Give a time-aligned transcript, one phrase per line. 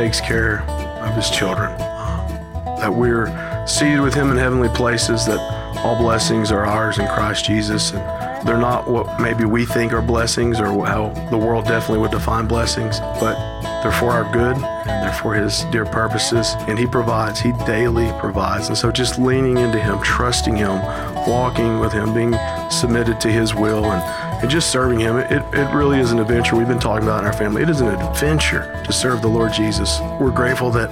[0.00, 3.28] takes care of his children, uh, that we're
[3.66, 5.38] seated with him in heavenly places, that
[5.84, 7.92] all blessings are ours in Christ Jesus.
[7.92, 12.12] And they're not what maybe we think are blessings or how the world definitely would
[12.12, 13.36] define blessings, but
[13.82, 16.54] they're for our good and they're for his dear purposes.
[16.60, 18.68] And he provides, he daily provides.
[18.68, 20.80] And so just leaning into him, trusting him,
[21.28, 22.34] walking with him, being
[22.70, 26.56] submitted to his will and, and just serving him, it, it really is an adventure
[26.56, 27.62] we've been talking about in our family.
[27.62, 30.00] It is an adventure to serve the Lord Jesus.
[30.18, 30.88] We're grateful that,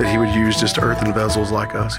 [0.00, 1.98] that he would use just earthen vessels like us.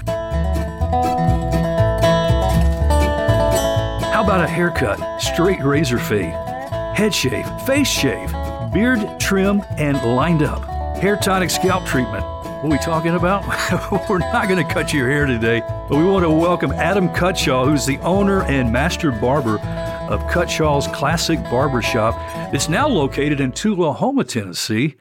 [4.12, 6.34] How about a haircut, straight razor fade,
[6.94, 8.30] head shave, face shave,
[8.70, 10.62] beard trim, and lined up?
[10.98, 12.24] Hair tonic scalp treatment.
[12.60, 13.46] What are we talking about?
[14.10, 17.64] We're not going to cut your hair today, but we want to welcome Adam Cutshaw,
[17.64, 19.56] who's the owner and master barber
[20.10, 22.14] of Cutshaw's Classic Barbershop.
[22.52, 24.96] It's now located in Tullahoma, Tennessee.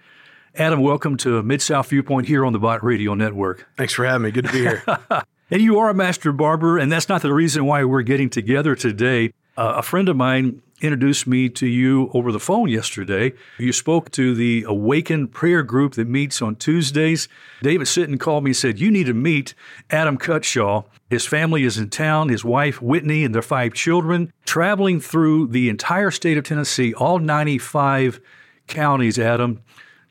[0.54, 3.68] Adam, welcome to Mid South Viewpoint here on the Bott Radio Network.
[3.76, 4.32] Thanks for having me.
[4.32, 4.84] Good to be here.
[5.52, 8.76] And you are a master barber, and that's not the reason why we're getting together
[8.76, 9.34] today.
[9.58, 13.34] Uh, a friend of mine introduced me to you over the phone yesterday.
[13.58, 17.28] You spoke to the Awakened prayer group that meets on Tuesdays.
[17.62, 19.54] David Sitton called me and said, You need to meet
[19.90, 20.86] Adam Cutshaw.
[21.10, 25.70] His family is in town, his wife, Whitney, and their five children, traveling through the
[25.70, 28.22] entire state of Tennessee, all 95
[28.68, 29.62] counties, Adam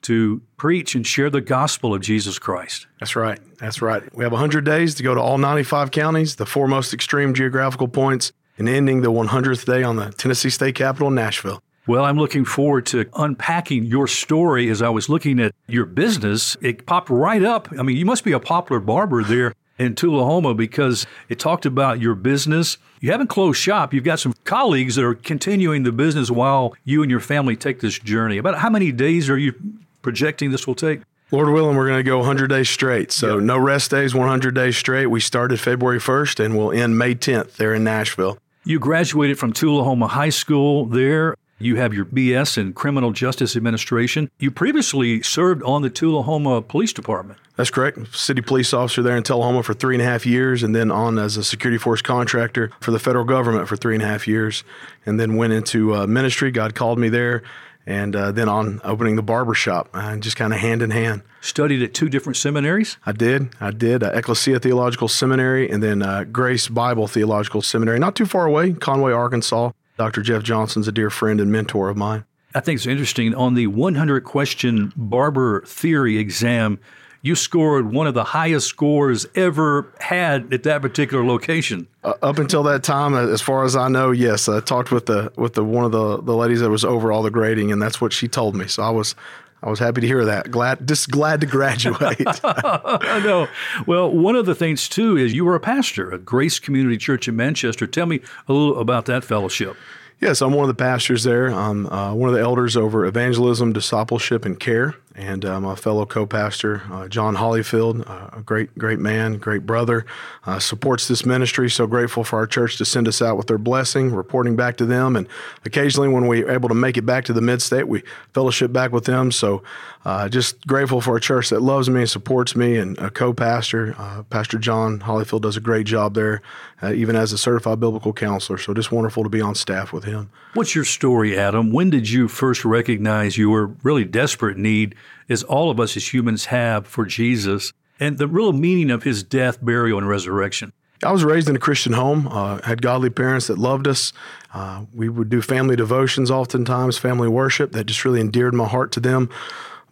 [0.02, 2.86] to preach and share the gospel of Jesus Christ.
[3.00, 3.38] That's right.
[3.58, 4.02] That's right.
[4.14, 7.88] We have 100 days to go to all 95 counties, the four most extreme geographical
[7.88, 11.62] points, and ending the 100th day on the Tennessee State Capitol in Nashville.
[11.86, 16.54] Well, I'm looking forward to unpacking your story as I was looking at your business.
[16.60, 17.68] It popped right up.
[17.78, 21.98] I mean, you must be a popular barber there in Tullahoma because it talked about
[21.98, 22.76] your business.
[23.00, 23.94] You haven't closed shop.
[23.94, 27.80] You've got some colleagues that are continuing the business while you and your family take
[27.80, 28.36] this journey.
[28.36, 29.54] About how many days are you
[30.02, 31.00] projecting this will take?
[31.30, 33.12] Lord willing, we're going to go 100 days straight.
[33.12, 33.44] So yep.
[33.44, 35.06] no rest days, 100 days straight.
[35.06, 38.38] We started February 1st and we'll end May 10th there in Nashville.
[38.68, 41.38] You graduated from Tullahoma High School there.
[41.58, 44.30] You have your BS in Criminal Justice Administration.
[44.38, 47.38] You previously served on the Tullahoma Police Department.
[47.56, 48.14] That's correct.
[48.14, 51.18] City police officer there in Tullahoma for three and a half years, and then on
[51.18, 54.64] as a security force contractor for the federal government for three and a half years,
[55.06, 56.50] and then went into uh, ministry.
[56.50, 57.42] God called me there
[57.88, 61.22] and uh, then on opening the barber shop and just kind of hand in hand.
[61.40, 62.98] Studied at two different seminaries?
[63.06, 63.48] I did.
[63.60, 64.02] I did.
[64.02, 68.74] Uh, Ecclesia Theological Seminary and then uh, Grace Bible Theological Seminary, not too far away,
[68.74, 69.70] Conway, Arkansas.
[69.96, 70.20] Dr.
[70.20, 72.24] Jeff Johnson's a dear friend and mentor of mine.
[72.54, 73.34] I think it's interesting.
[73.34, 76.78] On the 100 question barber theory exam,
[77.22, 81.86] you scored one of the highest scores ever had at that particular location.
[82.04, 84.48] Uh, up until that time, uh, as far as I know, yes.
[84.48, 87.22] I talked with the with the one of the, the ladies that was over all
[87.22, 88.68] the grading, and that's what she told me.
[88.68, 89.14] So I was
[89.62, 90.50] I was happy to hear that.
[90.50, 92.00] Glad, just glad to graduate.
[92.44, 93.48] I know.
[93.86, 97.26] Well, one of the things too is you were a pastor at Grace Community Church
[97.26, 97.86] in Manchester.
[97.86, 99.76] Tell me a little about that fellowship.
[100.20, 101.48] Yes, I'm one of the pastors there.
[101.48, 104.96] I'm uh, one of the elders over evangelism, discipleship, and care.
[105.18, 110.06] And uh, my fellow co-pastor, uh, John Hollyfield, uh, a great, great man, great brother,
[110.46, 111.68] uh, supports this ministry.
[111.68, 114.86] So grateful for our church to send us out with their blessing, reporting back to
[114.86, 115.16] them.
[115.16, 115.26] And
[115.64, 119.06] occasionally, when we're able to make it back to the mid-state, we fellowship back with
[119.06, 119.32] them.
[119.32, 119.64] So
[120.04, 122.76] uh, just grateful for a church that loves me and supports me.
[122.76, 123.96] And a co-pastor,
[124.30, 126.42] Pastor John Hollyfield, does a great job there,
[126.84, 128.58] even as a certified biblical counselor.
[128.58, 130.30] So just wonderful to be on staff with him.
[130.54, 131.72] What's your story, Adam?
[131.72, 134.94] When did you first recognize you were really desperate need?
[135.28, 139.22] As all of us as humans have for Jesus and the real meaning of his
[139.22, 140.72] death, burial, and resurrection.
[141.04, 144.12] I was raised in a Christian home, uh, had godly parents that loved us.
[144.52, 148.90] Uh, we would do family devotions oftentimes, family worship that just really endeared my heart
[148.92, 149.30] to them.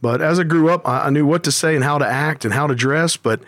[0.02, 2.44] But as I grew up, I, I knew what to say and how to act
[2.44, 3.40] and how to dress, but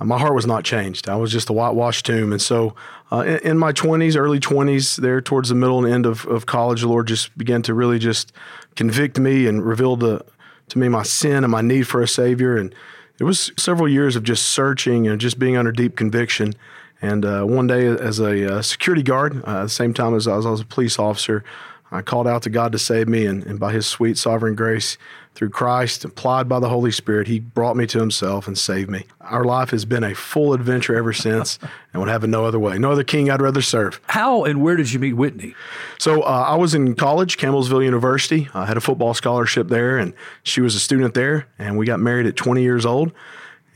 [0.00, 1.08] my heart was not changed.
[1.08, 2.30] I was just a whitewashed tomb.
[2.30, 2.76] And so
[3.10, 6.46] uh, in, in, my 20s, early 20s, there towards the middle and end of, of
[6.46, 8.32] college, the Lord just began to really just
[8.76, 10.24] convict me and reveal the
[10.70, 12.56] to me my sin and my need for a Savior.
[12.56, 12.74] And
[13.18, 16.54] it was several years of just searching and just being under deep conviction.
[17.00, 20.26] And uh, one day, as a uh, security guard, uh, at the same time as
[20.26, 21.44] I was, I was, a police officer,
[21.90, 23.24] I called out to God to save me.
[23.26, 24.98] And, and by His sweet sovereign grace,
[25.38, 29.06] through Christ, applied by the Holy Spirit, He brought me to Himself and saved me.
[29.20, 31.60] Our life has been a full adventure ever since,
[31.92, 32.76] and would have it no other way.
[32.76, 34.00] No other king I'd rather serve.
[34.08, 35.54] How and where did you meet Whitney?
[35.96, 38.48] So uh, I was in college, Campbellsville University.
[38.52, 40.12] I had a football scholarship there, and
[40.42, 41.46] she was a student there.
[41.56, 43.12] And we got married at 20 years old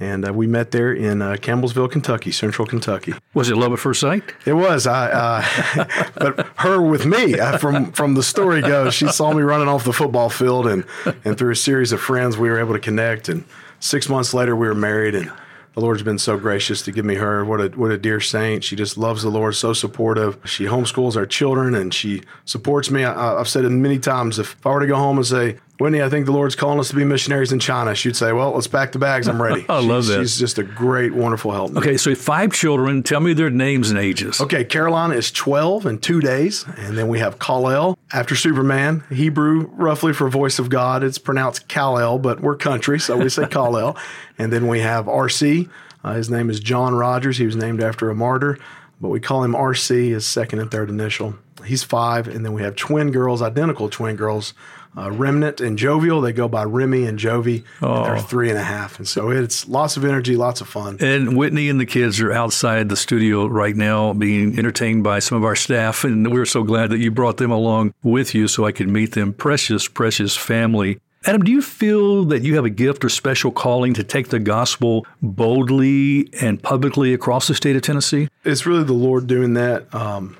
[0.03, 3.15] and uh, we met there in uh, Campbellsville, Kentucky, Central Kentucky.
[3.35, 4.23] Was it love at first sight?
[4.45, 4.87] It was.
[4.87, 9.43] I, uh, but her with me, uh, from from the story goes, she saw me
[9.43, 10.85] running off the football field, and
[11.25, 13.45] and through a series of friends, we were able to connect and
[13.83, 15.31] six months later, we were married, and
[15.75, 17.45] the Lord's been so gracious to give me her.
[17.45, 18.65] What a what a dear saint.
[18.65, 20.39] She just loves the Lord, so supportive.
[20.45, 23.05] She homeschools our children, and she supports me.
[23.05, 24.39] I, have said it many times.
[24.39, 26.79] If, if I were to go home and say, Whitney, I think the Lord's calling
[26.79, 29.29] us to be missionaries in China, she'd say, Well, let's pack the bags.
[29.29, 29.67] I'm ready.
[29.69, 30.21] I love that.
[30.21, 31.77] She's just a great, wonderful help.
[31.77, 33.03] Okay, so five children.
[33.03, 34.41] Tell me their names and ages.
[34.41, 39.05] Okay, Carolina is 12 in two days, and then we have Kal-El after Superman.
[39.11, 43.47] Hebrew, roughly for voice of God, it's pronounced Kal-El, but we're country, so we say
[43.51, 43.97] Kal-El.
[44.39, 45.69] And then we have RC.
[46.05, 47.39] Uh, his name is John Rogers.
[47.39, 48.59] He was named after a martyr,
[49.01, 51.35] but we call him RC, his second and third initial.
[51.65, 52.29] He's five.
[52.29, 54.55] And then we have twin girls, identical twin girls,
[54.97, 56.21] uh, Remnant and Jovial.
[56.21, 57.65] They go by Remy and Jovi.
[57.81, 57.97] Oh.
[57.97, 58.21] And they're oh.
[58.21, 58.99] three and a half.
[58.99, 60.99] And so it's lots of energy, lots of fun.
[61.01, 65.39] And Whitney and the kids are outside the studio right now being entertained by some
[65.39, 66.05] of our staff.
[66.05, 69.13] And we're so glad that you brought them along with you so I could meet
[69.13, 69.33] them.
[69.33, 70.99] Precious, precious family.
[71.25, 74.41] Adam, do you feel that you have a gift or special calling to take the
[74.41, 78.29] gospel boldly and publicly across the state of Tennessee?
[78.45, 79.93] It's really the Lord doing that.
[79.95, 80.37] Um,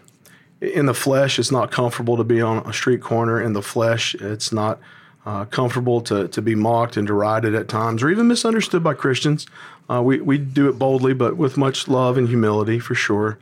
[0.63, 3.41] in the flesh, it's not comfortable to be on a street corner.
[3.41, 4.79] In the flesh, it's not
[5.27, 9.47] uh, comfortable to, to be mocked and derided at times or even misunderstood by Christians.
[9.91, 13.39] Uh, we, we do it boldly, but with much love and humility for sure.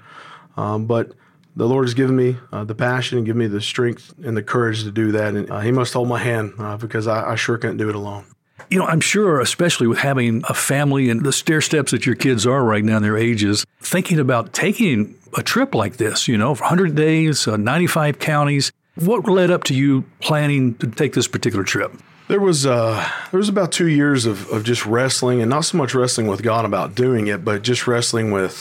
[0.56, 1.12] Um, but
[1.54, 4.42] the Lord has given me uh, the passion and given me the strength and the
[4.42, 5.34] courage to do that.
[5.34, 7.94] And uh, He must hold my hand uh, because I, I, sure couldn't do it
[7.94, 8.24] alone.
[8.70, 12.14] You know, I'm sure, especially with having a family and the stair steps that your
[12.14, 16.38] kids are right now in their ages, thinking about taking a trip like this, you
[16.38, 18.70] know, for 100 days, uh, 95 counties.
[18.94, 21.92] What led up to you planning to take this particular trip?
[22.28, 25.76] There was uh, there was about two years of, of just wrestling, and not so
[25.76, 28.54] much wrestling with God about doing it, but just wrestling with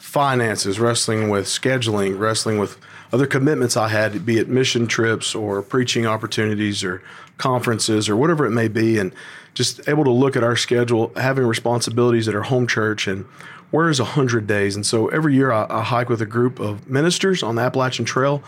[0.00, 2.76] finances, wrestling with scheduling, wrestling with
[3.12, 7.02] other commitments I had, be it mission trips or preaching opportunities or
[7.38, 9.12] conferences or whatever it may be, and
[9.54, 13.24] just able to look at our schedule, having responsibilities at our home church, and
[13.70, 14.76] where is 100 days?
[14.76, 18.04] And so every year I, I hike with a group of ministers on the Appalachian
[18.04, 18.42] Trail.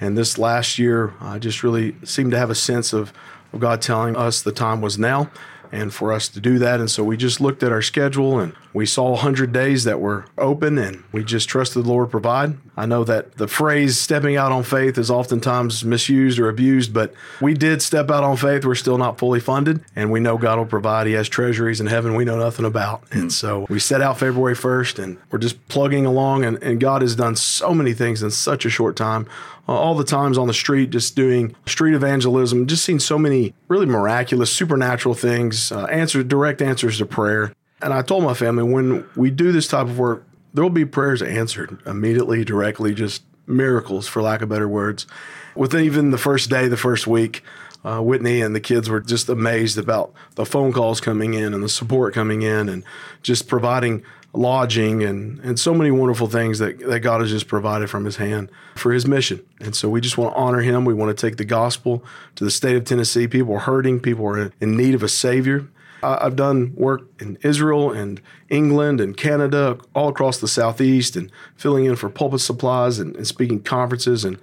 [0.00, 3.12] And this last year, I just really seemed to have a sense of,
[3.52, 5.30] of God telling us the time was now
[5.72, 6.80] and for us to do that.
[6.80, 10.26] And so we just looked at our schedule and we saw 100 days that were
[10.38, 12.56] open and we just trusted the Lord provide.
[12.76, 17.12] I know that the phrase stepping out on faith is oftentimes misused or abused, but
[17.40, 18.64] we did step out on faith.
[18.64, 21.06] We're still not fully funded and we know God will provide.
[21.06, 23.02] He has treasuries in heaven we know nothing about.
[23.10, 23.28] And hmm.
[23.28, 27.14] so we set out February 1st and we're just plugging along and, and God has
[27.14, 29.26] done so many things in such a short time.
[29.70, 33.86] All the times on the street, just doing street evangelism, just seeing so many really
[33.86, 37.54] miraculous, supernatural things, uh, answers, direct answers to prayer.
[37.80, 40.84] And I told my family when we do this type of work, there will be
[40.84, 45.06] prayers answered immediately, directly, just miracles, for lack of better words.
[45.54, 47.44] Within even the first day, the first week,
[47.84, 51.62] uh, Whitney and the kids were just amazed about the phone calls coming in and
[51.62, 52.84] the support coming in and
[53.22, 54.02] just providing
[54.32, 58.16] lodging and, and so many wonderful things that, that God has just provided from his
[58.16, 59.44] hand for his mission.
[59.60, 60.84] And so we just want to honor him.
[60.84, 62.04] We want to take the gospel
[62.36, 63.26] to the state of Tennessee.
[63.26, 65.66] People are hurting, people are in need of a savior.
[66.02, 71.84] I've done work in Israel and England and Canada, all across the Southeast, and filling
[71.84, 74.38] in for pulpit supplies and, and speaking conferences and,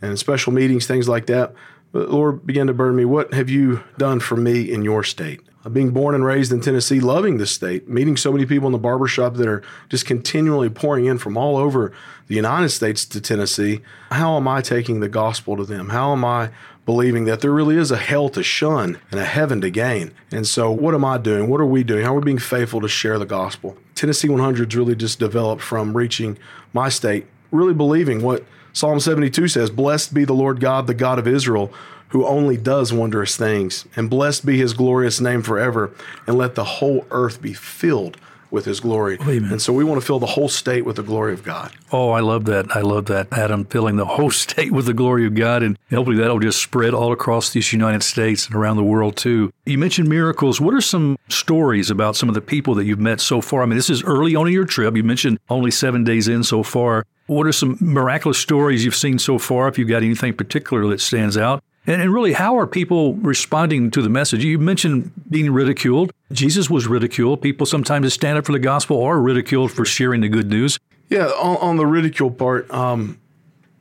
[0.00, 1.54] and special meetings, things like that.
[1.90, 3.04] But Lord began to burn me.
[3.04, 5.40] What have you done for me in your state?
[5.70, 8.78] Being born and raised in Tennessee, loving the state, meeting so many people in the
[8.78, 11.92] barbershop that are just continually pouring in from all over
[12.26, 13.80] the United States to Tennessee.
[14.10, 15.90] How am I taking the gospel to them?
[15.90, 16.50] How am I
[16.84, 20.12] believing that there really is a hell to shun and a heaven to gain?
[20.32, 21.48] And so, what am I doing?
[21.48, 22.04] What are we doing?
[22.04, 23.76] How are we being faithful to share the gospel?
[23.94, 26.38] Tennessee 100's really just developed from reaching
[26.72, 31.18] my state, really believing what Psalm 72 says Blessed be the Lord God, the God
[31.18, 31.72] of Israel
[32.12, 33.86] who only does wondrous things.
[33.96, 35.90] And blessed be his glorious name forever,
[36.26, 38.18] and let the whole earth be filled
[38.50, 39.16] with his glory.
[39.18, 39.50] Oh, amen.
[39.50, 41.72] And so we want to fill the whole state with the glory of God.
[41.90, 42.76] Oh, I love that.
[42.76, 45.62] I love that, Adam, filling the whole state with the glory of God.
[45.62, 49.50] And hopefully that'll just spread all across these United States and around the world too.
[49.64, 50.60] You mentioned miracles.
[50.60, 53.62] What are some stories about some of the people that you've met so far?
[53.62, 54.94] I mean, this is early on in your trip.
[54.94, 57.06] You mentioned only seven days in so far.
[57.26, 61.00] What are some miraculous stories you've seen so far, if you've got anything particular that
[61.00, 61.64] stands out?
[61.86, 64.44] And, and really, how are people responding to the message?
[64.44, 66.12] You mentioned being ridiculed.
[66.30, 67.42] Jesus was ridiculed.
[67.42, 70.78] People sometimes stand up for the gospel are ridiculed for sharing the good news.
[71.08, 73.18] Yeah, on, on the ridicule part, um,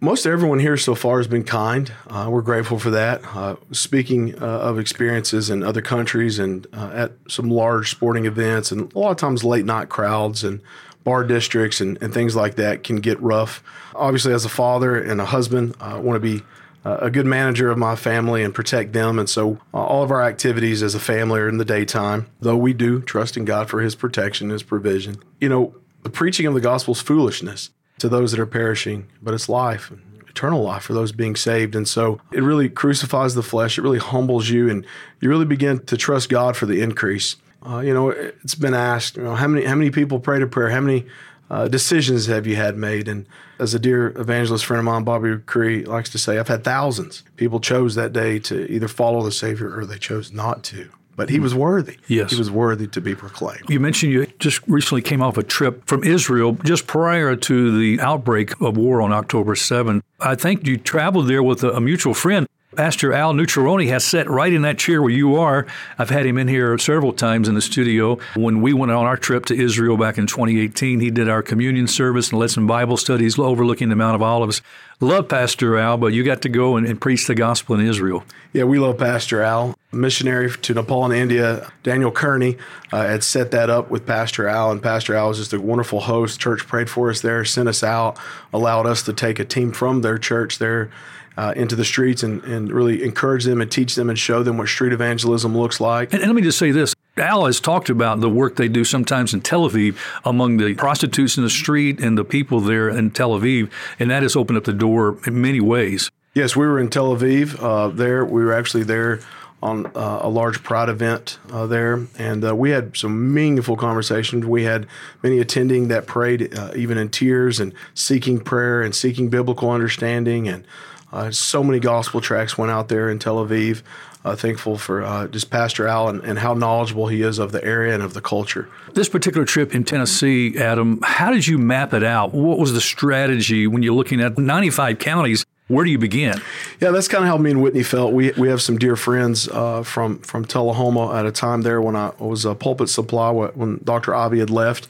[0.01, 1.93] most everyone here so far has been kind.
[2.08, 3.22] Uh, we're grateful for that.
[3.36, 8.72] Uh, speaking uh, of experiences in other countries and uh, at some large sporting events,
[8.72, 10.60] and a lot of times late night crowds and
[11.03, 13.63] bar districts and, and things like that can get rough.
[13.93, 16.43] Obviously, as a father and a husband, I want to be
[16.83, 19.19] a good manager of my family and protect them.
[19.19, 22.57] And so uh, all of our activities as a family are in the daytime, though
[22.57, 25.21] we do trust in God for his protection, his provision.
[25.39, 27.69] You know, the preaching of the gospel is foolishness
[28.00, 29.91] to those that are perishing, but it's life,
[30.27, 31.75] eternal life for those being saved.
[31.75, 33.77] And so it really crucifies the flesh.
[33.77, 34.85] It really humbles you, and
[35.19, 37.35] you really begin to trust God for the increase.
[37.63, 40.47] Uh, you know, it's been asked, you know, how many how many people prayed a
[40.47, 40.71] prayer?
[40.71, 41.05] How many
[41.51, 43.10] uh, decisions have you had made?
[43.10, 43.27] And
[43.60, 47.24] as a dear evangelist friend of mine, Bobby Curry, likes to say, I've had thousands.
[47.36, 50.89] People chose that day to either follow the Savior or they chose not to.
[51.17, 51.98] But he was worthy.
[52.08, 52.31] Yes.
[52.31, 53.70] He was worthy to be proclaimed.
[53.70, 58.01] You mentioned you just recently came off a trip from Israel just prior to the
[58.01, 60.01] outbreak of war on October 7th.
[60.22, 62.48] I think you traveled there with a mutual friend.
[62.74, 65.68] Pastor Al Nucciaroni has sat right in that chair where you are.
[66.00, 68.18] I've had him in here several times in the studio.
[68.34, 71.86] When we went on our trip to Israel back in 2018, he did our communion
[71.88, 74.62] service and led some Bible studies overlooking the Mount of Olives.
[75.01, 78.24] Love Pastor Al, but you got to go and, and preach the gospel in Israel.
[78.54, 79.75] Yeah, we love Pastor Al.
[79.92, 82.58] Missionary to Nepal and India, Daniel Kearney
[82.94, 86.00] uh, had set that up with Pastor Al, and Pastor Al was just a wonderful
[86.00, 86.40] host.
[86.40, 88.18] Church prayed for us there, sent us out,
[88.54, 90.90] allowed us to take a team from their church there
[91.38, 94.57] uh, into the streets and, and really encourage them and teach them and show them
[94.57, 96.13] what street evangelism looks like.
[96.13, 96.93] And, and let me just say this.
[97.17, 101.38] Al has talked about the work they do sometimes in Tel Aviv among the prostitutes
[101.38, 103.69] in the street and the people there in Tel Aviv,
[104.00, 106.09] and that has opened up the door in many ways.
[106.33, 107.61] Yes, we were in Tel Aviv.
[107.61, 109.19] Uh, there, we were actually there
[109.61, 114.45] on uh, a large Pride event uh, there, and uh, we had some meaningful conversations.
[114.45, 114.88] We had
[115.21, 120.47] many attending that prayed uh, even in tears and seeking prayer and seeking biblical understanding
[120.47, 120.65] and
[121.12, 123.82] uh, so many gospel tracts went out there in Tel Aviv.
[124.24, 127.94] Uh, thankful for uh, just Pastor Allen and how knowledgeable he is of the area
[127.94, 128.70] and of the culture.
[128.94, 132.32] This particular trip in Tennessee, Adam, how did you map it out?
[132.32, 135.44] What was the strategy when you're looking at 95 counties?
[135.70, 136.39] Where do you begin?
[136.80, 138.13] Yeah, that's kind of how me and Whitney felt.
[138.13, 141.96] We, we have some dear friends uh, from from Tullahoma at a time there when
[141.96, 144.13] I was a pulpit supply when Dr.
[144.13, 144.89] Avi had left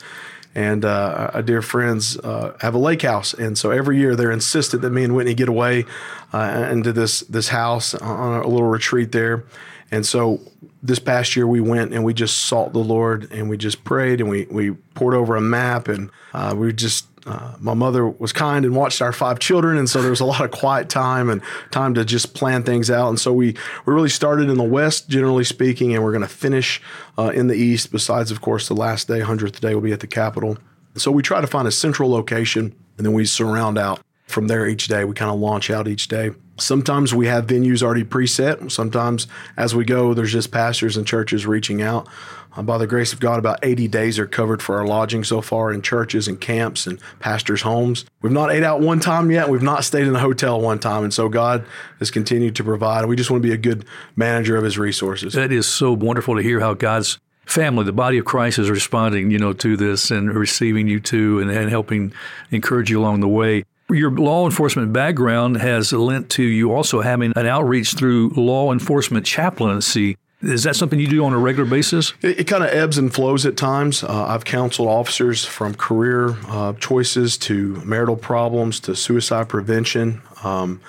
[0.53, 4.31] and uh, our dear friends uh, have a lake house, and so every year they're
[4.31, 5.86] insistent that me and Whitney get away
[6.34, 9.43] uh, into this this house on a little retreat there,
[9.91, 10.41] and so
[10.84, 14.20] this past year we went and we just sought the Lord and we just prayed
[14.20, 18.34] and we we poured over a map and uh, we just uh, my mother was
[18.34, 21.30] kind and watched our five children, and so there was a lot of quiet time
[21.30, 23.10] and time to just plan things out.
[23.10, 26.28] And so we we really started in the west, generally speaking, and we're going to
[26.28, 26.82] finish
[27.18, 27.92] uh, in the east.
[27.92, 30.58] Besides, of course, the last day, hundredth day, will be at the Capitol.
[30.96, 34.68] So we try to find a central location, and then we surround out from there
[34.68, 35.06] each day.
[35.06, 36.32] We kind of launch out each day.
[36.58, 38.72] Sometimes we have venues already preset.
[38.72, 42.08] Sometimes as we go, there's just pastors and churches reaching out.
[42.55, 45.41] Uh, by the grace of God, about 80 days are covered for our lodging so
[45.41, 48.05] far in churches and camps and pastors' homes.
[48.22, 49.50] We've not ate out one time yet.
[49.50, 51.03] We've not stayed in a hotel one time.
[51.03, 51.65] And so God
[52.00, 53.05] has continued to provide.
[53.05, 55.34] We just want to be a good manager of his resources.
[55.34, 59.31] That is so wonderful to hear how God's family, the body of Christ, is responding,
[59.31, 62.13] you know, to this and receiving you too and, and helping
[62.51, 63.63] encourage you along the way.
[63.89, 69.25] Your law enforcement background has lent to you also having an outreach through law enforcement
[69.25, 70.17] chaplaincy.
[70.41, 72.13] Is that something you do on a regular basis?
[72.21, 74.03] It, it kind of ebbs and flows at times.
[74.03, 80.21] Uh, I've counseled officers from career uh, choices to marital problems to suicide prevention.
[80.43, 80.81] Um,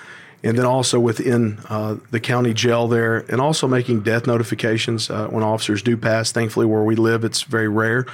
[0.44, 5.28] and then also within uh, the county jail there, and also making death notifications uh,
[5.28, 6.32] when officers do pass.
[6.32, 8.06] Thankfully, where we live, it's very rare.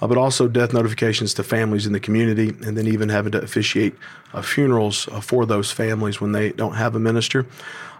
[0.00, 3.40] Uh, but also death notifications to families in the community, and then even having to
[3.40, 3.94] officiate
[4.32, 7.46] uh, funerals uh, for those families when they don't have a minister.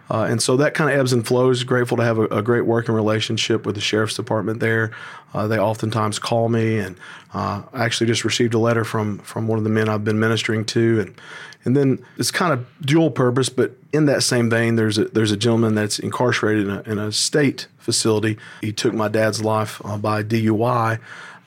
[0.09, 1.63] Uh, and so that kind of ebbs and flows.
[1.63, 4.91] Grateful to have a, a, great working relationship with the sheriff's department there.
[5.33, 6.97] Uh, they oftentimes call me, and
[7.33, 10.19] uh, I actually just received a letter from from one of the men I've been
[10.19, 11.21] ministering to, and
[11.65, 13.49] and then it's kind of dual purpose.
[13.49, 16.99] But in that same vein, there's a there's a gentleman that's incarcerated in a, in
[16.99, 18.37] a state facility.
[18.61, 20.99] He took my dad's life uh, by DUI,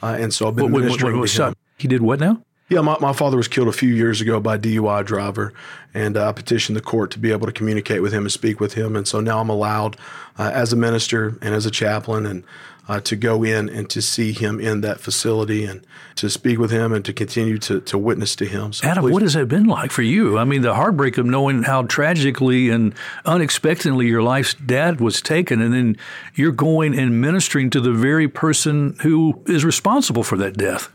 [0.02, 1.54] uh, and so I've been wait, ministering wait, wait, to him.
[1.78, 2.42] He did what now?
[2.68, 5.52] Yeah, my, my father was killed a few years ago by a DUI driver,
[5.94, 8.58] and uh, I petitioned the court to be able to communicate with him and speak
[8.58, 8.96] with him.
[8.96, 9.96] And so now I'm allowed,
[10.37, 12.42] uh, as a minister and as a chaplain, and
[12.88, 15.85] uh, to go in and to see him in that facility and
[16.16, 18.73] to speak with him and to continue to, to witness to him.
[18.73, 19.12] So Adam, please.
[19.12, 20.38] what has that been like for you?
[20.38, 22.94] I mean, the heartbreak of knowing how tragically and
[23.25, 25.96] unexpectedly your life's dad was taken, and then
[26.35, 30.90] you're going and ministering to the very person who is responsible for that death.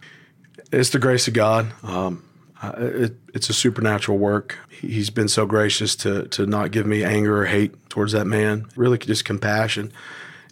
[0.72, 1.74] It's the grace of God.
[1.84, 2.24] Um,
[2.64, 4.58] it, it's a supernatural work.
[4.70, 8.68] He's been so gracious to to not give me anger or hate towards that man.
[8.76, 9.92] Really, just compassion.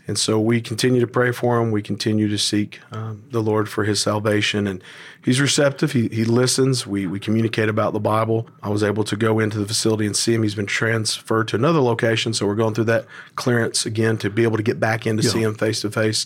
[0.09, 1.69] And so we continue to pray for him.
[1.69, 4.65] We continue to seek um, the Lord for his salvation.
[4.65, 4.83] And
[5.23, 5.91] he's receptive.
[5.91, 6.87] He, he listens.
[6.87, 8.49] We, we communicate about the Bible.
[8.63, 10.41] I was able to go into the facility and see him.
[10.41, 12.33] He's been transferred to another location.
[12.33, 15.21] So we're going through that clearance again to be able to get back in to
[15.21, 15.29] yeah.
[15.29, 16.25] see him face to face.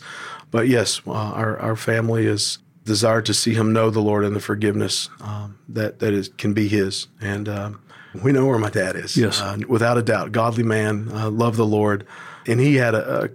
[0.49, 4.35] But yes, uh, our, our family is desired to see him know the Lord and
[4.35, 7.07] the forgiveness um, that, that is, can be his.
[7.21, 7.81] And um,
[8.23, 9.15] we know where my dad is.
[9.15, 9.41] Yes.
[9.41, 10.31] Uh, without a doubt.
[10.31, 12.05] Godly man, uh, love the Lord.
[12.45, 13.29] And he had a, a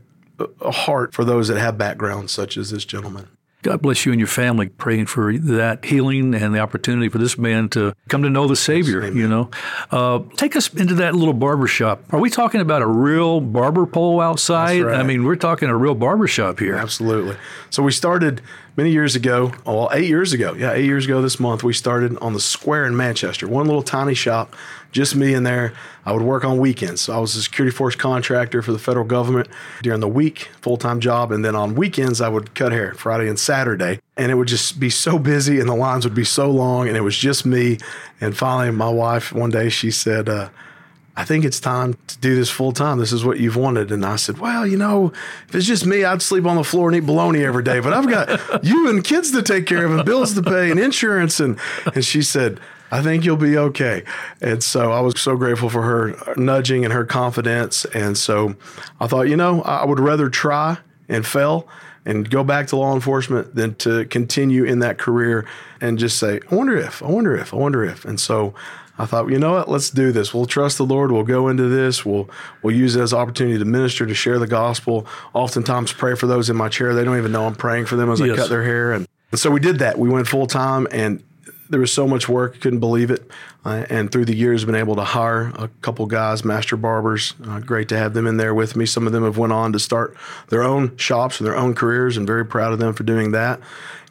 [0.61, 3.28] a heart for those that have backgrounds such as this gentleman.
[3.62, 7.37] God bless you and your family, praying for that healing and the opportunity for this
[7.37, 9.11] man to come to know the Savior.
[9.11, 9.50] You know,
[9.91, 12.03] uh, take us into that little barber shop.
[12.12, 14.83] Are we talking about a real barber pole outside?
[14.83, 15.00] Right.
[15.00, 16.77] I mean, we're talking a real barber shop here.
[16.77, 17.37] Absolutely.
[17.71, 18.43] So we started
[18.77, 19.53] many years ago.
[19.67, 20.55] Well, eight years ago.
[20.55, 21.65] Yeah, eight years ago this month.
[21.65, 23.49] We started on the square in Manchester.
[23.49, 24.55] One little tiny shop
[24.92, 25.73] just me in there.
[26.04, 27.02] I would work on weekends.
[27.02, 29.49] So I was a security force contractor for the federal government
[29.83, 31.30] during the week, full time job.
[31.33, 34.00] And then on weekends, I would cut hair Friday and Saturday.
[34.16, 36.88] And it would just be so busy and the lines would be so long.
[36.88, 37.78] And it was just me.
[38.21, 40.49] And finally, my wife, one day, she said, uh,
[41.18, 42.99] I think it's time to do this full time.
[42.99, 43.90] This is what you've wanted.
[43.90, 45.12] And I said, Well, you know,
[45.49, 47.80] if it's just me, I'd sleep on the floor and eat bologna every day.
[47.80, 50.78] But I've got you and kids to take care of and bills to pay and
[50.78, 51.40] insurance.
[51.40, 51.59] And
[51.92, 54.04] and she said, I think you'll be okay.
[54.40, 57.85] And so I was so grateful for her nudging and her confidence.
[57.87, 58.57] And so
[59.00, 60.78] I thought, you know, I would rather try
[61.09, 61.68] and fail
[62.04, 65.47] and go back to law enforcement than to continue in that career
[65.80, 68.04] and just say, I wonder if, I wonder if, I wonder if.
[68.04, 68.54] And so
[68.99, 70.35] I thought, you know what, let's do this.
[70.35, 71.12] We'll trust the Lord.
[71.12, 72.04] We'll go into this.
[72.04, 72.28] We'll
[72.62, 75.07] we'll use it as an opportunity to minister, to share the gospel.
[75.35, 76.95] Oftentimes pray for those in my chair.
[76.95, 78.30] They don't even know I'm praying for them as yes.
[78.30, 78.92] I cut their hair.
[78.92, 79.99] And, and so we did that.
[79.99, 81.23] We went full time and
[81.69, 83.31] there was so much work, couldn't believe it.
[83.65, 87.35] Uh, and through the years, been able to hire a couple guys, master barbers.
[87.47, 88.87] Uh, great to have them in there with me.
[88.87, 90.17] Some of them have went on to start
[90.49, 93.61] their own shops and their own careers, and very proud of them for doing that.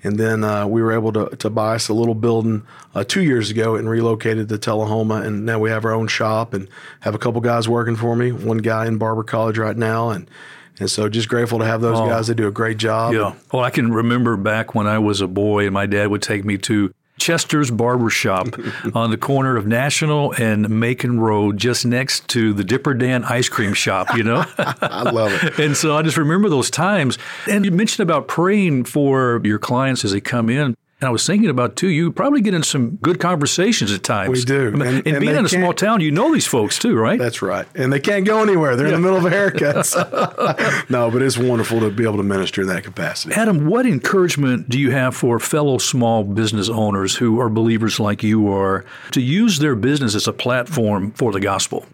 [0.04, 3.24] And then uh, we were able to, to buy us a little building uh, two
[3.24, 5.16] years ago and relocated to Tullahoma.
[5.16, 6.68] And now we have our own shop and
[7.00, 8.32] have a couple guys working for me.
[8.32, 10.30] One guy in Barber College right now, and
[10.80, 12.28] and so just grateful to have those oh, guys.
[12.28, 13.14] They do a great job.
[13.14, 13.34] Yeah.
[13.52, 16.46] Well, I can remember back when I was a boy and my dad would take
[16.46, 18.48] me to Chester's Barbershop
[18.94, 23.50] on the corner of National and Macon Road, just next to the Dipper Dan ice
[23.50, 24.46] cream shop, you know?
[24.58, 25.60] I love it.
[25.60, 27.18] and so I just remember those times.
[27.50, 30.76] And you mentioned about praying for your clients as they come in.
[31.00, 34.30] And I was thinking about too, you probably get in some good conversations at times.
[34.32, 34.70] We do.
[34.70, 37.20] I mean, and, and, being in a small town, you know these folks too, right?
[37.20, 37.68] That's right.
[37.76, 38.76] And they can't go anywhere.
[38.76, 38.96] They're yeah.
[38.96, 39.86] in the middle of a haircut.
[39.86, 40.02] So.
[40.90, 43.36] no, but it's wonderful to be able to minister in that capacity.
[43.36, 48.24] Adam, what encouragement do you have for fellow small business owners who are believers like
[48.24, 51.86] you are to use their business as a platform for the gospel?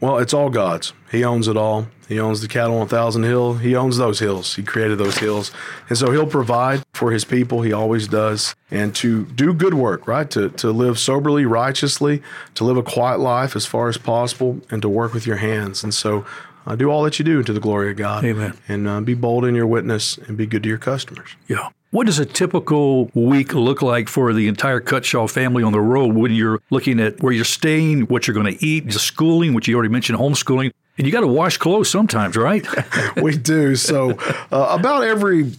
[0.00, 0.94] Well, it's all God's.
[1.12, 1.88] He owns it all.
[2.08, 3.54] He owns the cattle on a Thousand Hill.
[3.54, 4.56] He owns those hills.
[4.56, 5.52] He created those hills.
[5.88, 7.62] And so he'll provide for his people.
[7.62, 8.54] He always does.
[8.70, 10.28] And to do good work, right?
[10.30, 12.22] To, to live soberly, righteously,
[12.54, 15.84] to live a quiet life as far as possible, and to work with your hands.
[15.84, 16.24] And so
[16.66, 18.24] uh, do all that you do to the glory of God.
[18.24, 18.56] Amen.
[18.66, 21.36] And uh, be bold in your witness and be good to your customers.
[21.46, 21.68] Yeah.
[21.92, 26.14] What does a typical week look like for the entire Cutshaw family on the road
[26.14, 29.66] when you're looking at where you're staying, what you're going to eat, the schooling, which
[29.66, 32.64] you already mentioned, homeschooling, and you got to wash clothes sometimes, right?
[33.20, 33.74] we do.
[33.74, 34.12] So
[34.52, 35.50] uh, about every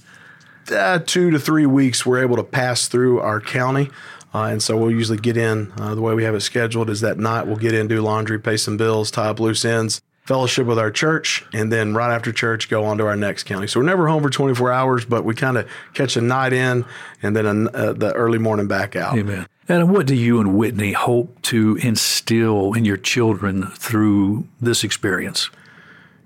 [0.72, 3.90] uh, two to three weeks, we're able to pass through our county.
[4.34, 5.74] Uh, and so we'll usually get in.
[5.78, 8.40] Uh, the way we have it scheduled is that night we'll get in, do laundry,
[8.40, 12.32] pay some bills, tie up loose ends, fellowship with our church, and then right after
[12.32, 13.68] church, go on to our next county.
[13.68, 16.86] So we're never home for 24 hours, but we kind of catch a night in
[17.22, 19.18] and then a, uh, the early morning back out.
[19.18, 19.48] Amen.
[19.68, 25.50] And what do you and Whitney hope to instill in your children through this experience?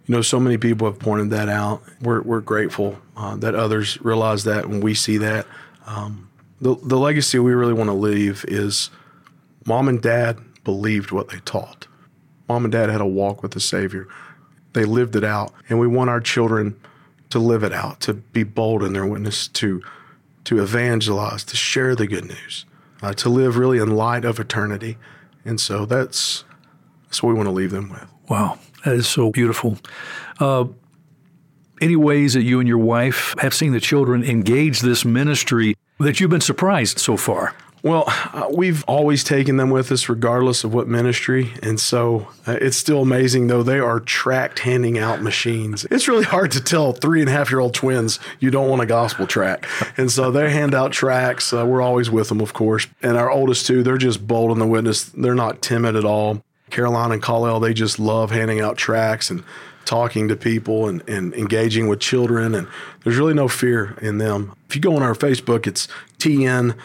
[0.08, 1.82] You know, so many people have pointed that out.
[2.02, 5.48] We're, we're grateful uh, that others realize that and we see that.
[5.86, 6.30] Um,
[6.62, 8.90] the, the legacy we really want to leave is
[9.66, 11.88] mom and dad believed what they taught
[12.48, 14.08] mom and dad had a walk with the Savior.
[14.74, 16.80] They lived it out, and we want our children
[17.30, 19.82] to live it out, to be bold in their witness, to
[20.46, 22.66] to evangelize, to share the good news,
[23.02, 24.98] uh, to live really in light of eternity.
[25.44, 26.44] And so that's
[27.06, 28.06] that's what we want to leave them with.
[28.30, 29.78] Wow, that is so beautiful.
[30.40, 30.66] Uh,
[31.82, 36.20] any ways that you and your wife have seen the children engage this ministry that
[36.20, 37.54] you've been surprised so far?
[37.86, 41.54] Well, uh, we've always taken them with us, regardless of what ministry.
[41.62, 45.86] And so uh, it's still amazing, though, they are tract handing out machines.
[45.92, 48.82] It's really hard to tell three and a half year old twins you don't want
[48.82, 49.68] a gospel tract.
[49.98, 51.54] And so they hand out tracts.
[51.54, 52.88] Uh, we're always with them, of course.
[53.04, 55.04] And our oldest two, they're just bold in the witness.
[55.04, 56.42] They're not timid at all.
[56.72, 59.44] Caroline and Khalil, they just love handing out tracts and
[59.86, 62.56] talking to people and, and engaging with children.
[62.56, 62.68] And
[63.04, 64.56] there's really no fear in them.
[64.68, 66.76] If you go on our Facebook, it's TN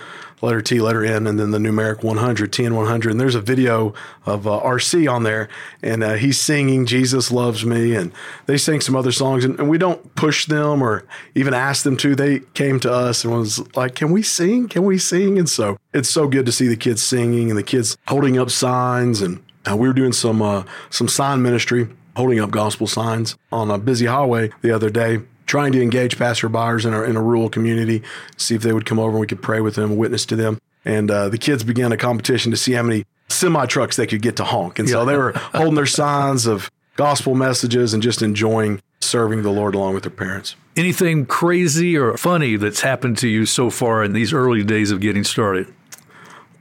[0.43, 3.11] letter T, letter N, and then the numeric 100, TN 100.
[3.11, 3.95] And there's a video
[4.27, 5.49] of uh, RC on there,
[5.83, 7.95] and uh, he's singing Jesus Loves Me.
[7.95, 8.13] And
[8.47, 11.97] they sing some other songs, and, and, we don't push them or even ask them
[11.99, 12.15] to.
[12.15, 14.69] They came to us and was like, Can we sing?
[14.69, 15.39] Can we sing?
[15.39, 18.51] And so it's so good to see the kids singing and the kids holding up
[18.51, 19.23] signs.
[19.23, 23.71] And uh, we were doing some, uh, some sign ministry holding up gospel signs on
[23.71, 27.51] a busy highway the other day trying to engage passerbyers in, our, in a rural
[27.51, 28.03] community,
[28.37, 30.59] see if they would come over and we could pray with them, witness to them.
[30.85, 34.23] And uh, the kids began a competition to see how many semi trucks they could
[34.23, 34.79] get to honk.
[34.79, 39.51] And so they were holding their signs of gospel messages and just enjoying serving the
[39.51, 40.55] Lord along with their parents.
[40.77, 45.01] Anything crazy or funny that's happened to you so far in these early days of
[45.01, 45.67] getting started?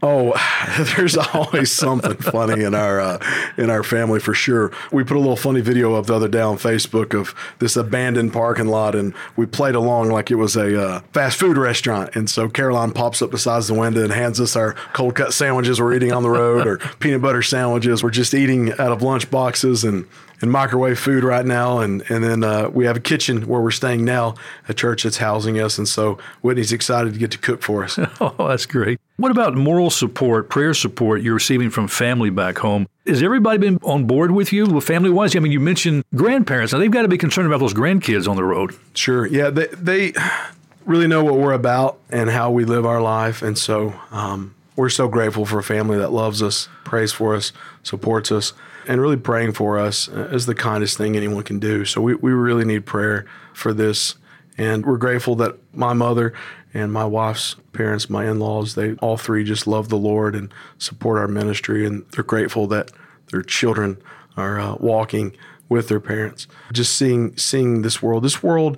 [0.02, 0.34] Oh,
[0.96, 3.20] there's always something funny in our uh,
[3.58, 4.72] in our family for sure.
[4.92, 8.32] We put a little funny video up the other day on Facebook of this abandoned
[8.32, 12.16] parking lot, and we played along like it was a uh, fast food restaurant.
[12.16, 15.82] And so Caroline pops up beside the window and hands us our cold cut sandwiches
[15.82, 19.30] we're eating on the road, or peanut butter sandwiches we're just eating out of lunch
[19.30, 20.08] boxes, and
[20.41, 23.71] and microwave food right now, and and then uh, we have a kitchen where we're
[23.71, 24.36] staying now,
[24.67, 27.99] a church that's housing us, and so Whitney's excited to get to cook for us.
[28.21, 28.99] oh, that's great.
[29.17, 32.88] What about moral support, prayer support you're receiving from family back home?
[33.06, 35.36] Has everybody been on board with you, with family wise?
[35.36, 36.73] I mean, you mentioned grandparents.
[36.73, 38.75] Now they've got to be concerned about those grandkids on the road.
[38.93, 39.25] Sure.
[39.28, 40.13] Yeah, they they
[40.86, 43.93] really know what we're about and how we live our life, and so.
[44.12, 47.52] Um, we're so grateful for a family that loves us, prays for us,
[47.84, 48.54] supports us
[48.88, 51.86] and really praying for us is the kindest thing anyone can do.
[51.86, 54.15] So we, we really need prayer for this.
[54.58, 56.34] And we're grateful that my mother
[56.74, 60.54] and my wife's parents, my in laws, they all three just love the Lord and
[60.78, 61.86] support our ministry.
[61.86, 62.92] And they're grateful that
[63.32, 64.02] their children
[64.36, 65.36] are uh, walking
[65.70, 66.48] with their parents.
[66.74, 68.78] Just seeing seeing this world, this world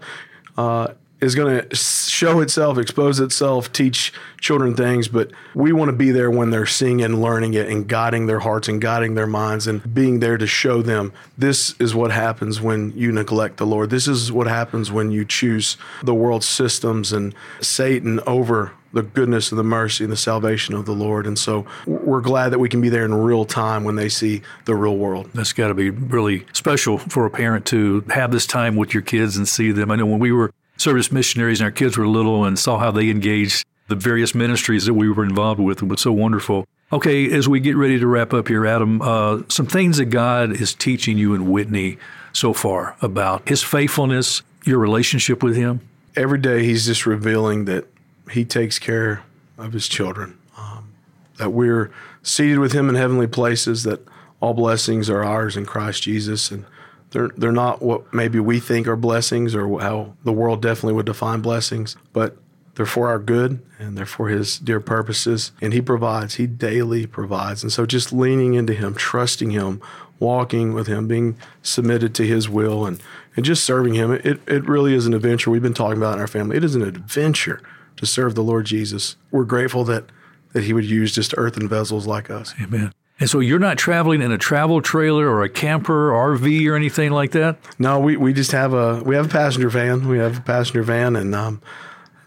[0.58, 0.90] uh,
[1.22, 6.12] is going to show itself, expose itself, teach children things, but we want to be
[6.12, 9.68] there when they're seeing and learning it and guiding their hearts and guiding their minds
[9.68, 13.92] and being there to show them this is what happens when you neglect the Lord.
[13.92, 19.52] This is what happens when you choose the world's systems and Satan over the goodness
[19.52, 21.26] and the mercy and the salvation of the Lord.
[21.26, 24.42] And so we're glad that we can be there in real time when they see
[24.66, 25.30] the real world.
[25.34, 29.04] That's got to be really special for a parent to have this time with your
[29.04, 29.92] kids and see them.
[29.92, 32.92] I know when we were service missionaries and our kids were little and saw how
[32.92, 35.84] they engaged the various ministries that we were involved with.
[35.84, 36.66] It was so wonderful.
[36.94, 40.52] Okay, as we get ready to wrap up here, Adam, uh, some things that God
[40.52, 41.98] is teaching you and Whitney
[42.34, 45.82] so far about His faithfulness, your relationship with Him.
[46.16, 47.86] Every day, He's just revealing that
[48.32, 49.24] He takes care
[49.58, 50.92] of His children, um,
[51.38, 51.92] that we're
[52.24, 54.06] seated with Him in heavenly places, that
[54.42, 56.66] all blessings are ours in Christ Jesus, and
[57.12, 61.06] they're they're not what maybe we think are blessings or how the world definitely would
[61.06, 62.38] define blessings, but
[62.76, 65.52] they're for our good and they're for his dear purposes.
[65.62, 67.64] And he provides he daily provides.
[67.64, 69.82] And so just leaning into him trusting him
[70.20, 73.02] walking with him being submitted to his will and
[73.36, 74.12] and just serving him.
[74.12, 75.52] It, it really is an adventure.
[75.52, 76.58] We've been talking about in our family.
[76.58, 77.62] It is an adventure
[77.98, 79.18] to serve the lord jesus.
[79.32, 80.06] We're grateful that
[80.54, 82.54] that he would use just earthen vessels like us.
[82.62, 86.76] Amen and so you're not traveling in a travel trailer or a camper, RV, or
[86.76, 87.60] anything like that.
[87.78, 90.08] No, we, we just have a we have a passenger van.
[90.08, 91.62] We have a passenger van, and um,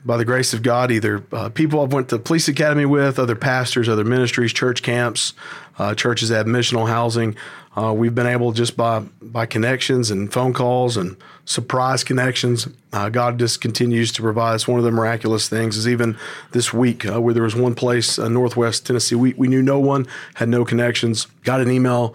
[0.05, 3.35] by the grace of God, either uh, people I've went to police academy with, other
[3.35, 5.33] pastors, other ministries, church camps,
[5.79, 7.35] uh, churches that have missional housing.
[7.77, 12.69] Uh, we've been able just by by connections and phone calls and surprise connections.
[12.93, 14.69] Uh, God just continues to provide us.
[14.69, 16.17] One of the miraculous things is even
[16.53, 19.81] this week uh, where there was one place, uh, Northwest Tennessee, we, we knew no
[19.81, 21.27] one, had no connections.
[21.43, 22.15] Got an email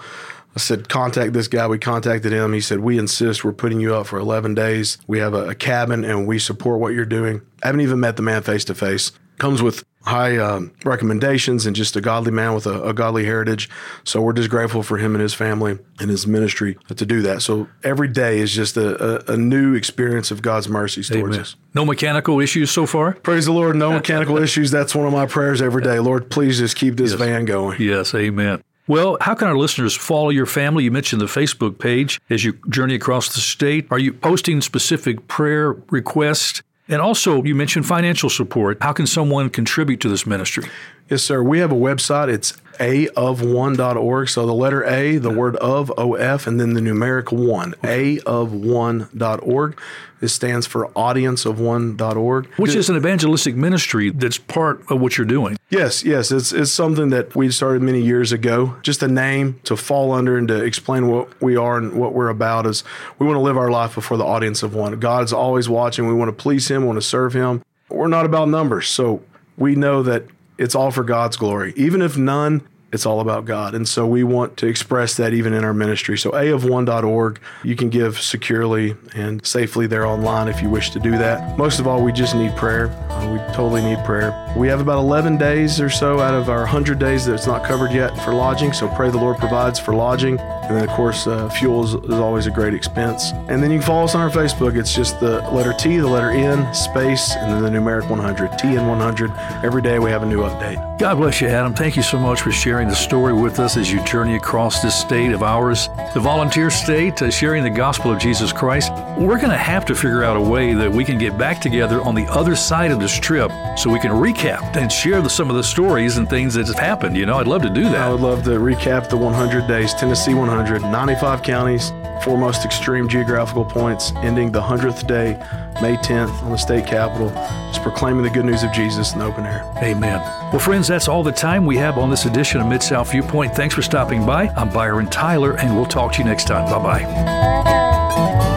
[0.56, 1.68] I said, contact this guy.
[1.68, 2.54] We contacted him.
[2.54, 3.44] He said, we insist.
[3.44, 4.98] We're putting you up for 11 days.
[5.08, 7.42] We have a, a cabin and we support what you're doing.
[7.64, 9.12] I haven't even met the man face to face.
[9.40, 13.70] Comes with high um, recommendations and just a godly man with a, a, godly heritage.
[14.04, 17.42] So we're just grateful for him and his family and his ministry to do that.
[17.42, 21.42] So every day is just a, a, a new experience of God's mercies towards Amen.
[21.42, 21.56] us.
[21.74, 23.14] No mechanical issues so far?
[23.14, 23.76] Praise the Lord.
[23.76, 24.72] No mechanical issues.
[24.72, 26.00] That's one of my prayers every day.
[26.00, 27.20] Lord, please just keep this yes.
[27.20, 27.82] van going.
[27.82, 28.16] Yes.
[28.16, 28.64] Amen.
[28.88, 30.84] Well, how can our listeners follow your family?
[30.84, 33.86] You mentioned the Facebook page as you journey across the state.
[33.92, 36.64] Are you posting specific prayer requests?
[36.90, 38.80] And also, you mentioned financial support.
[38.82, 40.68] How can someone contribute to this ministry?
[41.08, 41.44] Yes, sir.
[41.44, 42.30] We have a website.
[42.30, 44.30] It's aof1.org.
[44.30, 49.80] So the letter A, the word of, OF, and then the numeric one, aof1.org.
[50.20, 52.48] This stands for audienceof1.org.
[52.58, 55.59] Which is an evangelistic ministry that's part of what you're doing.
[55.70, 56.32] Yes, yes.
[56.32, 58.76] It's, it's something that we started many years ago.
[58.82, 62.30] Just a name to fall under and to explain what we are and what we're
[62.30, 62.84] about is
[63.20, 65.00] we want to live our life before the audience of one.
[65.00, 66.08] God's always watching.
[66.08, 67.64] We want to please Him, We want to serve Him.
[67.88, 68.88] We're not about numbers.
[68.88, 69.22] So
[69.58, 70.26] we know that
[70.58, 71.74] it's all for God's glory.
[71.76, 73.76] Even if none it's all about God.
[73.76, 76.18] And so we want to express that even in our ministry.
[76.18, 81.12] So aof1.org, you can give securely and safely there online if you wish to do
[81.12, 81.58] that.
[81.58, 82.90] Most of all, we just need prayer.
[83.12, 84.54] Uh, we totally need prayer.
[84.58, 87.92] We have about 11 days or so out of our 100 days that's not covered
[87.92, 88.74] yet for lodging.
[88.74, 90.40] So pray the Lord provides for lodging.
[90.70, 93.32] And then, of course, uh, fuel is, is always a great expense.
[93.48, 94.78] And then you can follow us on our Facebook.
[94.78, 98.52] It's just the letter T, the letter N, space, and then the numeric 100.
[98.52, 99.32] TN 100.
[99.64, 100.86] Every day we have a new update.
[101.00, 101.74] God bless you, Adam.
[101.74, 104.94] Thank you so much for sharing the story with us as you journey across this
[104.94, 108.92] state of ours, the volunteer state, uh, sharing the gospel of Jesus Christ.
[109.18, 112.02] We're going to have to figure out a way that we can get back together
[112.02, 115.50] on the other side of this trip so we can recap and share the, some
[115.50, 117.16] of the stories and things that have happened.
[117.16, 117.96] You know, I'd love to do that.
[117.96, 120.59] I would love to recap the 100 days, Tennessee 100.
[120.64, 121.92] 95 counties,
[122.24, 125.34] four most extreme geographical points, ending the 100th day,
[125.82, 127.30] May 10th, on the state capitol,
[127.72, 129.64] just proclaiming the good news of Jesus in the open air.
[129.78, 130.20] Amen.
[130.52, 133.56] Well, friends, that's all the time we have on this edition of Mid South Viewpoint.
[133.56, 134.48] Thanks for stopping by.
[134.50, 136.66] I'm Byron Tyler, and we'll talk to you next time.
[136.66, 138.49] Bye bye.